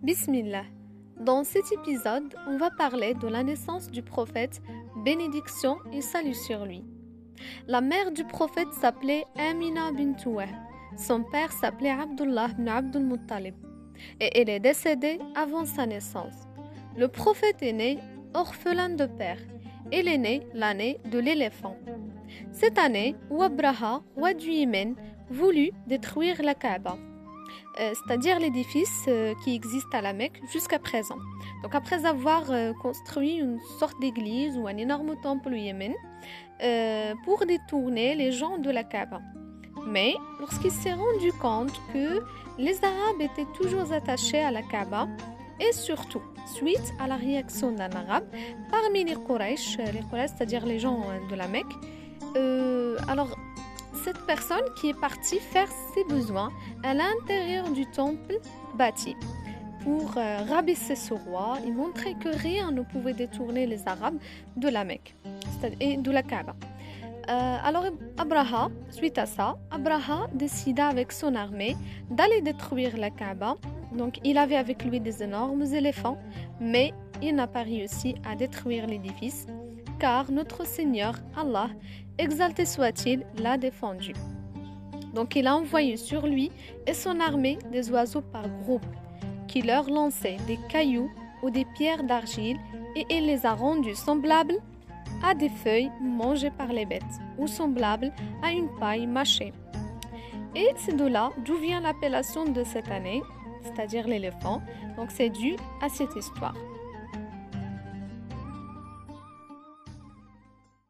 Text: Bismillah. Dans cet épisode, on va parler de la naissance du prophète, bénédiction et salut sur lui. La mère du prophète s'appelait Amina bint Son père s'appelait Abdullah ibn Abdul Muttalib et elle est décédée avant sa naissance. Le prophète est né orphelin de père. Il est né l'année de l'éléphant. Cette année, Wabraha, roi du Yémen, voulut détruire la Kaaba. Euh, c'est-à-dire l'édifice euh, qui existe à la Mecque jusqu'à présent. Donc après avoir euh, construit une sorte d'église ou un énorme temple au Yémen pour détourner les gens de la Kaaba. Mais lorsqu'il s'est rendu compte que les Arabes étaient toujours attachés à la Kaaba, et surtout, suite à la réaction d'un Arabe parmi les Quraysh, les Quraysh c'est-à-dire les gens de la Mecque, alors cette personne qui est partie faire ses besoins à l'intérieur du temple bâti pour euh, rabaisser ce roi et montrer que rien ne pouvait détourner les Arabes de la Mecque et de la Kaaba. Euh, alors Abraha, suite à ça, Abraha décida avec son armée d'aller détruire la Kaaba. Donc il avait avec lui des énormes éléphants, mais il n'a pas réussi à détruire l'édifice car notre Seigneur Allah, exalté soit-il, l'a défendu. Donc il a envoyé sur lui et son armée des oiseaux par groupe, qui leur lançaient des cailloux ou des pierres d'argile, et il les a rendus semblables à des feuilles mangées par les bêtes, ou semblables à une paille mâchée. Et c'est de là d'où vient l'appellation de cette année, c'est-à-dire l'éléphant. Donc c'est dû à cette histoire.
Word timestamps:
Bismillah. 0.00 0.64
Dans 1.18 1.42
cet 1.42 1.72
épisode, 1.72 2.34
on 2.46 2.58
va 2.58 2.70
parler 2.70 3.14
de 3.14 3.28
la 3.28 3.42
naissance 3.42 3.90
du 3.90 4.02
prophète, 4.02 4.60
bénédiction 5.04 5.78
et 5.90 6.02
salut 6.02 6.34
sur 6.34 6.66
lui. 6.66 6.84
La 7.66 7.80
mère 7.80 8.12
du 8.12 8.22
prophète 8.24 8.70
s'appelait 8.74 9.24
Amina 9.38 9.92
bint 9.92 10.14
Son 10.98 11.22
père 11.22 11.50
s'appelait 11.50 11.92
Abdullah 11.92 12.48
ibn 12.50 12.68
Abdul 12.68 13.04
Muttalib 13.04 13.54
et 14.20 14.38
elle 14.38 14.50
est 14.50 14.60
décédée 14.60 15.18
avant 15.34 15.64
sa 15.64 15.86
naissance. 15.86 16.46
Le 16.94 17.08
prophète 17.08 17.62
est 17.62 17.72
né 17.72 17.98
orphelin 18.34 18.90
de 18.90 19.06
père. 19.06 19.38
Il 19.92 20.08
est 20.08 20.18
né 20.18 20.46
l'année 20.52 21.00
de 21.10 21.18
l'éléphant. 21.18 21.78
Cette 22.52 22.76
année, 22.76 23.16
Wabraha, 23.30 24.02
roi 24.14 24.34
du 24.34 24.50
Yémen, 24.50 24.94
voulut 25.30 25.72
détruire 25.86 26.42
la 26.42 26.54
Kaaba. 26.54 26.98
Euh, 27.78 27.92
c'est-à-dire 27.94 28.38
l'édifice 28.38 29.04
euh, 29.06 29.34
qui 29.44 29.54
existe 29.54 29.94
à 29.94 30.00
la 30.00 30.14
Mecque 30.14 30.40
jusqu'à 30.50 30.78
présent. 30.78 31.18
Donc 31.62 31.74
après 31.74 32.06
avoir 32.06 32.50
euh, 32.50 32.72
construit 32.72 33.34
une 33.34 33.58
sorte 33.78 34.00
d'église 34.00 34.56
ou 34.56 34.66
un 34.66 34.78
énorme 34.78 35.14
temple 35.22 35.50
au 35.50 35.56
Yémen 35.56 35.92
pour 37.26 37.44
détourner 37.44 38.14
les 38.14 38.32
gens 38.32 38.56
de 38.56 38.70
la 38.70 38.82
Kaaba. 38.82 39.20
Mais 39.86 40.14
lorsqu'il 40.40 40.70
s'est 40.70 40.94
rendu 40.94 41.30
compte 41.34 41.78
que 41.92 42.22
les 42.56 42.82
Arabes 42.82 43.20
étaient 43.20 43.46
toujours 43.54 43.92
attachés 43.92 44.40
à 44.40 44.50
la 44.50 44.62
Kaaba, 44.62 45.06
et 45.60 45.72
surtout, 45.72 46.22
suite 46.46 46.94
à 46.98 47.06
la 47.08 47.16
réaction 47.16 47.72
d'un 47.72 47.90
Arabe 47.90 48.24
parmi 48.70 49.04
les 49.04 49.16
Quraysh, 49.16 49.76
les 49.76 50.00
Quraysh 50.08 50.30
c'est-à-dire 50.34 50.64
les 50.64 50.78
gens 50.78 51.02
de 51.30 51.34
la 51.34 51.46
Mecque, 51.46 51.74
alors 53.06 53.36
cette 53.96 54.20
personne 54.26 54.64
qui 54.76 54.90
est 54.90 55.00
partie 55.00 55.38
faire 55.38 55.68
ses 55.94 56.04
besoins 56.04 56.50
à 56.82 56.94
l'intérieur 56.94 57.68
du 57.70 57.86
temple 57.86 58.38
bâti 58.74 59.16
pour 59.82 60.16
euh, 60.16 60.38
rabaisser 60.48 60.96
ce 60.96 61.14
roi 61.14 61.58
et 61.66 61.70
montrer 61.70 62.14
que 62.14 62.28
rien 62.28 62.72
ne 62.72 62.82
pouvait 62.82 63.12
détourner 63.12 63.66
les 63.66 63.86
Arabes 63.86 64.18
de 64.56 64.68
la 64.68 64.84
Mecque 64.84 65.14
et 65.80 65.96
de 65.96 66.10
la 66.10 66.22
Kaaba. 66.22 66.56
Euh, 67.28 67.56
alors 67.64 67.86
Abraha, 68.18 68.68
suite 68.90 69.18
à 69.18 69.26
ça, 69.26 69.56
Abraha 69.70 70.26
décida 70.32 70.88
avec 70.88 71.10
son 71.10 71.34
armée 71.34 71.76
d'aller 72.10 72.40
détruire 72.40 72.96
la 72.96 73.10
Kaaba. 73.10 73.56
Donc 73.92 74.18
il 74.24 74.38
avait 74.38 74.56
avec 74.56 74.84
lui 74.84 75.00
des 75.00 75.22
énormes 75.22 75.62
éléphants, 75.62 76.18
mais 76.60 76.92
il 77.22 77.34
n'a 77.34 77.46
pas 77.46 77.62
réussi 77.62 78.14
à 78.28 78.36
détruire 78.36 78.86
l'édifice 78.86 79.46
car 79.98 80.30
notre 80.30 80.66
Seigneur 80.66 81.14
Allah, 81.36 81.70
exalté 82.18 82.64
soit-il, 82.64 83.24
l'a 83.38 83.56
défendu. 83.56 84.12
Donc 85.14 85.36
il 85.36 85.46
a 85.46 85.56
envoyé 85.56 85.96
sur 85.96 86.26
lui 86.26 86.50
et 86.86 86.94
son 86.94 87.20
armée 87.20 87.58
des 87.72 87.90
oiseaux 87.90 88.20
par 88.20 88.48
groupe, 88.48 88.86
qui 89.48 89.62
leur 89.62 89.88
lançaient 89.88 90.36
des 90.46 90.58
cailloux 90.68 91.10
ou 91.42 91.50
des 91.50 91.64
pierres 91.64 92.04
d'argile, 92.04 92.58
et 92.94 93.06
il 93.10 93.26
les 93.26 93.46
a 93.46 93.54
rendus 93.54 93.94
semblables 93.94 94.56
à 95.24 95.34
des 95.34 95.48
feuilles 95.48 95.90
mangées 96.00 96.50
par 96.50 96.72
les 96.72 96.86
bêtes, 96.86 97.02
ou 97.38 97.46
semblables 97.46 98.12
à 98.42 98.52
une 98.52 98.68
paille 98.78 99.06
mâchée. 99.06 99.52
Et 100.54 100.68
c'est 100.76 100.96
de 100.96 101.06
là 101.06 101.30
d'où 101.44 101.56
vient 101.56 101.80
l'appellation 101.80 102.44
de 102.46 102.64
cette 102.64 102.90
année, 102.90 103.22
c'est-à-dire 103.62 104.06
l'éléphant. 104.06 104.62
Donc 104.96 105.10
c'est 105.10 105.30
dû 105.30 105.56
à 105.82 105.88
cette 105.88 106.16
histoire. 106.16 106.54